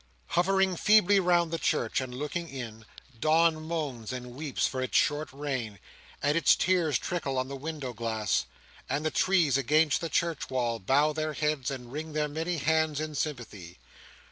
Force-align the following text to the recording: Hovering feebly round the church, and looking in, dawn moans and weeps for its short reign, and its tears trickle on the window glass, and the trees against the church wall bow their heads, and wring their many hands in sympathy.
Hovering 0.29 0.77
feebly 0.77 1.19
round 1.19 1.51
the 1.51 1.59
church, 1.59 2.01
and 2.01 2.11
looking 2.15 2.49
in, 2.49 2.85
dawn 3.19 3.61
moans 3.61 4.11
and 4.11 4.33
weeps 4.33 4.65
for 4.65 4.81
its 4.81 4.97
short 4.97 5.31
reign, 5.31 5.77
and 6.23 6.35
its 6.35 6.55
tears 6.55 6.97
trickle 6.97 7.37
on 7.37 7.49
the 7.49 7.55
window 7.55 7.93
glass, 7.93 8.47
and 8.89 9.05
the 9.05 9.11
trees 9.11 9.59
against 9.59 10.01
the 10.01 10.09
church 10.09 10.49
wall 10.49 10.79
bow 10.79 11.13
their 11.13 11.33
heads, 11.33 11.69
and 11.69 11.91
wring 11.91 12.13
their 12.13 12.27
many 12.27 12.57
hands 12.57 12.99
in 12.99 13.13
sympathy. 13.13 13.77